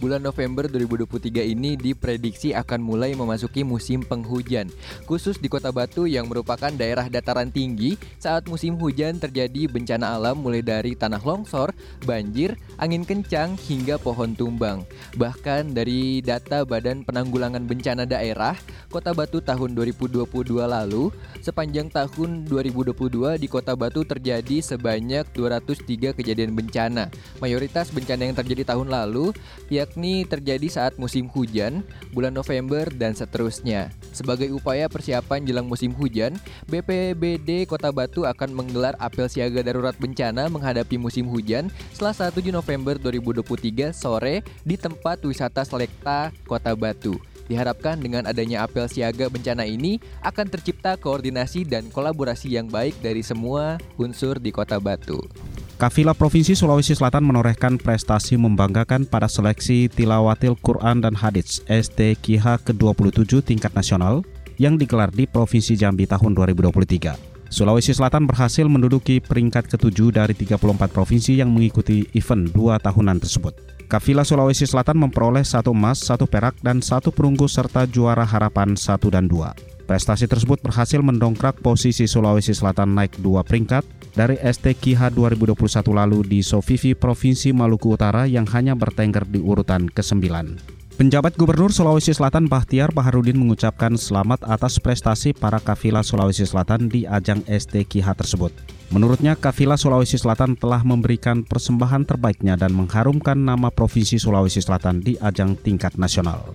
Bulan 0.00 0.24
November 0.24 0.64
2023 0.64 1.44
ini 1.44 1.76
diprediksi 1.76 2.56
akan 2.56 2.80
mulai 2.80 3.12
memasuki 3.12 3.60
musim 3.60 4.00
penghujan, 4.00 4.72
khusus 5.04 5.36
di 5.36 5.44
Kota 5.52 5.68
Batu 5.68 6.08
yang 6.08 6.24
merupakan 6.24 6.72
daerah 6.72 7.04
dataran 7.12 7.52
tinggi. 7.52 8.00
Saat 8.16 8.48
musim 8.48 8.80
hujan 8.80 9.20
terjadi 9.20 9.68
bencana 9.68 10.16
alam 10.16 10.40
mulai 10.40 10.64
dari 10.64 10.96
tanah 10.96 11.20
longsor, 11.20 11.76
banjir, 12.08 12.56
angin 12.80 13.04
kencang 13.04 13.60
hingga 13.60 14.00
pohon 14.00 14.32
tumbang. 14.32 14.88
Bahkan 15.20 15.76
dari 15.76 16.24
data 16.24 16.64
Badan 16.64 17.04
Penanggulangan 17.04 17.68
Bencana 17.68 18.08
Daerah, 18.08 18.56
Kota 18.88 19.12
Batu 19.12 19.44
tahun 19.44 19.76
2022 19.76 20.24
lalu, 20.64 21.12
sepanjang 21.44 21.92
tahun 21.92 22.48
2022 22.48 23.36
di 23.36 23.52
Kota 23.52 23.76
Batu 23.76 24.08
terjadi 24.08 24.64
sebanyak 24.64 25.28
203 25.36 26.16
kejadian 26.16 26.56
bencana. 26.56 27.12
Mayoritas 27.36 27.92
bencana 27.92 28.32
yang 28.32 28.36
terjadi 28.40 28.64
tahun 28.64 28.88
lalu 28.88 29.36
pihak 29.68 29.89
yakni 29.90 30.22
terjadi 30.22 30.70
saat 30.70 30.94
musim 31.02 31.26
hujan, 31.26 31.82
bulan 32.14 32.30
November, 32.30 32.86
dan 32.94 33.10
seterusnya. 33.10 33.90
Sebagai 34.14 34.46
upaya 34.54 34.86
persiapan 34.86 35.42
jelang 35.42 35.66
musim 35.66 35.90
hujan, 35.90 36.38
BPBD 36.70 37.66
Kota 37.66 37.90
Batu 37.90 38.22
akan 38.22 38.54
menggelar 38.54 38.94
apel 39.02 39.26
siaga 39.26 39.66
darurat 39.66 39.98
bencana 39.98 40.46
menghadapi 40.46 40.94
musim 40.94 41.26
hujan 41.26 41.74
selasa 41.90 42.30
7 42.30 42.54
November 42.54 42.94
2023 43.02 43.90
sore 43.90 44.46
di 44.62 44.78
tempat 44.78 45.26
wisata 45.26 45.66
Selekta 45.66 46.30
Kota 46.46 46.78
Batu. 46.78 47.18
Diharapkan 47.50 47.98
dengan 47.98 48.30
adanya 48.30 48.62
apel 48.62 48.86
siaga 48.86 49.26
bencana 49.26 49.66
ini 49.66 49.98
akan 50.22 50.46
tercipta 50.46 50.94
koordinasi 50.94 51.66
dan 51.66 51.90
kolaborasi 51.90 52.54
yang 52.54 52.70
baik 52.70 52.94
dari 53.02 53.26
semua 53.26 53.74
unsur 53.98 54.38
di 54.38 54.54
Kota 54.54 54.78
Batu. 54.78 55.18
Kafilah 55.80 56.12
Provinsi 56.12 56.52
Sulawesi 56.52 56.92
Selatan 56.92 57.24
menorehkan 57.24 57.80
prestasi 57.80 58.36
membanggakan 58.36 59.08
pada 59.08 59.24
seleksi 59.24 59.88
Tilawatil 59.88 60.52
Quran 60.60 61.00
dan 61.00 61.16
Hadits 61.16 61.64
STQH 61.72 62.68
ke-27 62.68 63.40
tingkat 63.40 63.72
nasional 63.72 64.20
yang 64.60 64.76
digelar 64.76 65.08
di 65.08 65.24
Provinsi 65.24 65.80
Jambi 65.80 66.04
tahun 66.04 66.36
2023. 66.36 67.48
Sulawesi 67.48 67.96
Selatan 67.96 68.28
berhasil 68.28 68.68
menduduki 68.68 69.24
peringkat 69.24 69.72
ketujuh 69.72 70.12
dari 70.12 70.36
34 70.36 70.60
provinsi 70.92 71.40
yang 71.40 71.48
mengikuti 71.48 72.04
event 72.12 72.52
dua 72.52 72.76
tahunan 72.76 73.16
tersebut. 73.16 73.56
Kafilah 73.88 74.28
Sulawesi 74.28 74.68
Selatan 74.68 75.00
memperoleh 75.00 75.48
satu 75.48 75.72
emas, 75.72 76.04
satu 76.04 76.28
perak, 76.28 76.60
dan 76.60 76.84
satu 76.84 77.08
perunggu 77.08 77.48
serta 77.48 77.88
juara 77.88 78.28
harapan 78.28 78.76
satu 78.76 79.08
dan 79.08 79.24
dua. 79.24 79.56
Prestasi 79.90 80.30
tersebut 80.30 80.62
berhasil 80.62 81.02
mendongkrak 81.02 81.66
posisi 81.66 82.06
Sulawesi 82.06 82.54
Selatan 82.54 82.94
naik 82.94 83.18
dua 83.18 83.42
peringkat 83.42 83.82
dari 84.14 84.38
STQH 84.38 85.10
2021 85.18 85.58
lalu 85.90 86.22
di 86.30 86.46
Sofivi 86.46 86.94
Provinsi 86.94 87.50
Maluku 87.50 87.98
Utara 87.98 88.22
yang 88.30 88.46
hanya 88.54 88.78
bertengger 88.78 89.26
di 89.26 89.42
urutan 89.42 89.90
ke-9. 89.90 90.30
Penjabat 90.94 91.34
Gubernur 91.34 91.74
Sulawesi 91.74 92.14
Selatan 92.14 92.46
Bahtiar 92.46 92.94
Baharudin 92.94 93.34
mengucapkan 93.34 93.98
selamat 93.98 94.46
atas 94.46 94.78
prestasi 94.78 95.34
para 95.34 95.58
kafilah 95.58 96.06
Sulawesi 96.06 96.46
Selatan 96.46 96.86
di 96.86 97.02
ajang 97.10 97.42
STQH 97.50 98.14
tersebut. 98.14 98.54
Menurutnya, 98.94 99.34
kafilah 99.34 99.74
Sulawesi 99.74 100.22
Selatan 100.22 100.54
telah 100.54 100.86
memberikan 100.86 101.42
persembahan 101.42 102.06
terbaiknya 102.06 102.54
dan 102.54 102.78
mengharumkan 102.78 103.34
nama 103.34 103.74
Provinsi 103.74 104.22
Sulawesi 104.22 104.62
Selatan 104.62 105.02
di 105.02 105.18
ajang 105.18 105.58
tingkat 105.58 105.98
nasional. 105.98 106.54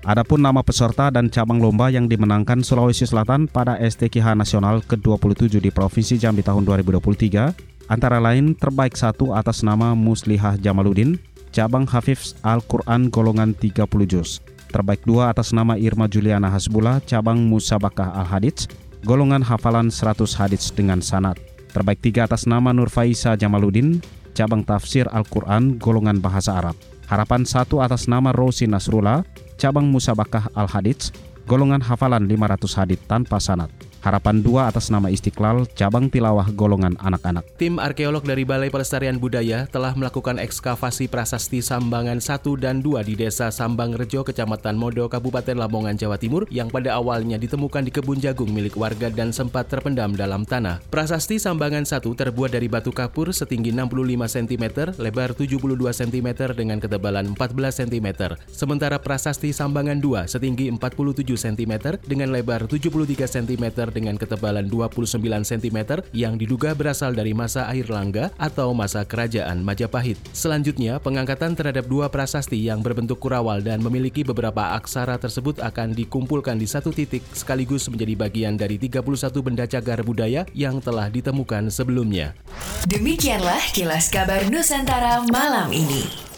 Adapun 0.00 0.40
nama 0.40 0.64
peserta 0.64 1.12
dan 1.12 1.28
cabang 1.28 1.60
lomba 1.60 1.92
yang 1.92 2.08
dimenangkan 2.08 2.64
Sulawesi 2.64 3.04
Selatan 3.04 3.44
pada 3.44 3.76
STKH 3.76 4.32
Nasional 4.32 4.80
ke-27 4.88 5.60
di 5.60 5.68
Provinsi 5.68 6.16
Jambi 6.16 6.40
tahun 6.40 6.64
2023 6.64 7.84
antara 7.92 8.16
lain 8.16 8.56
terbaik 8.56 8.96
satu 8.96 9.36
atas 9.36 9.60
nama 9.60 9.92
Muslihah 9.92 10.56
Jamaludin, 10.56 11.20
cabang 11.52 11.84
Hafiz 11.84 12.32
Al-Quran 12.40 13.12
golongan 13.12 13.52
30 13.52 13.84
juz. 14.08 14.40
Terbaik 14.72 15.04
dua 15.04 15.36
atas 15.36 15.52
nama 15.52 15.76
Irma 15.76 16.08
Juliana 16.08 16.48
Hasbullah, 16.48 17.04
cabang 17.04 17.36
Musabakah 17.44 18.16
Al-Hadits, 18.24 18.72
golongan 19.04 19.44
hafalan 19.44 19.92
100 19.92 20.32
hadits 20.32 20.72
dengan 20.72 21.04
sanat. 21.04 21.36
Terbaik 21.76 22.00
tiga 22.00 22.24
atas 22.24 22.48
nama 22.48 22.72
Nur 22.72 22.88
Faisa 22.88 23.36
Jamaludin, 23.36 24.00
cabang 24.32 24.64
tafsir 24.64 25.04
Al-Quran 25.12 25.76
golongan 25.76 26.24
bahasa 26.24 26.56
Arab. 26.56 26.78
Harapan 27.04 27.44
satu 27.44 27.82
atas 27.84 28.06
nama 28.06 28.30
Rosi 28.30 28.70
Nasrullah, 28.70 29.26
cabang 29.60 29.92
Musabakah 29.92 30.48
Al-Hadits, 30.56 31.12
golongan 31.44 31.84
hafalan 31.84 32.24
500 32.24 32.80
hadits 32.80 33.04
tanpa 33.04 33.36
sanat. 33.36 33.68
Harapan 34.00 34.40
2 34.40 34.64
atas 34.64 34.88
nama 34.88 35.12
Istiqlal, 35.12 35.68
cabang 35.76 36.08
tilawah 36.08 36.48
golongan 36.56 36.96
anak-anak. 37.04 37.44
Tim 37.60 37.76
arkeolog 37.76 38.24
dari 38.24 38.48
Balai 38.48 38.72
Pelestarian 38.72 39.20
Budaya 39.20 39.68
telah 39.68 39.92
melakukan 39.92 40.40
ekskavasi 40.40 41.04
prasasti 41.12 41.60
Sambangan 41.60 42.16
1 42.16 42.40
dan 42.56 42.80
2 42.80 43.04
di 43.04 43.12
Desa 43.12 43.52
Sambang 43.52 43.92
Rejo, 43.92 44.24
Kecamatan 44.24 44.80
Modo, 44.80 45.04
Kabupaten 45.04 45.52
Lamongan, 45.52 46.00
Jawa 46.00 46.16
Timur 46.16 46.48
yang 46.48 46.72
pada 46.72 46.96
awalnya 46.96 47.36
ditemukan 47.36 47.84
di 47.84 47.92
kebun 47.92 48.16
jagung 48.24 48.48
milik 48.48 48.72
warga 48.80 49.12
dan 49.12 49.36
sempat 49.36 49.68
terpendam 49.68 50.16
dalam 50.16 50.48
tanah. 50.48 50.80
Prasasti 50.88 51.36
Sambangan 51.36 51.84
1 51.84 52.00
terbuat 52.00 52.56
dari 52.56 52.72
batu 52.72 52.96
kapur 52.96 53.36
setinggi 53.36 53.68
65 53.68 54.00
cm, 54.16 54.64
lebar 54.96 55.36
72 55.36 55.60
cm 55.76 56.28
dengan 56.56 56.80
ketebalan 56.80 57.36
14 57.36 57.84
cm. 57.84 58.08
Sementara 58.48 58.96
prasasti 58.96 59.52
Sambangan 59.52 60.00
2 60.00 60.24
setinggi 60.24 60.72
47 60.72 61.36
cm 61.36 62.00
dengan 62.08 62.32
lebar 62.32 62.64
73 62.64 63.28
cm 63.28 63.89
dengan 63.90 64.16
ketebalan 64.16 64.70
29 64.70 65.20
cm 65.20 65.78
yang 66.14 66.38
diduga 66.38 66.72
berasal 66.72 67.12
dari 67.12 67.34
masa 67.34 67.66
air 67.68 67.90
langga 67.90 68.30
atau 68.38 68.70
masa 68.72 69.02
kerajaan 69.02 69.60
Majapahit. 69.60 70.16
Selanjutnya, 70.30 71.02
pengangkatan 71.02 71.58
terhadap 71.58 71.90
dua 71.90 72.08
prasasti 72.08 72.56
yang 72.56 72.80
berbentuk 72.80 73.18
kurawal 73.18 73.60
dan 73.60 73.82
memiliki 73.82 74.22
beberapa 74.22 74.78
aksara 74.78 75.18
tersebut 75.18 75.58
akan 75.60 75.92
dikumpulkan 75.92 76.56
di 76.56 76.70
satu 76.70 76.94
titik 76.94 77.26
sekaligus 77.34 77.90
menjadi 77.90 78.14
bagian 78.14 78.54
dari 78.54 78.78
31 78.78 79.02
benda 79.42 79.66
cagar 79.66 80.00
budaya 80.06 80.46
yang 80.54 80.78
telah 80.78 81.10
ditemukan 81.10 81.68
sebelumnya. 81.68 82.38
Demikianlah 82.86 83.60
kilas 83.74 84.08
kabar 84.08 84.46
Nusantara 84.48 85.26
malam 85.28 85.74
ini. 85.74 86.29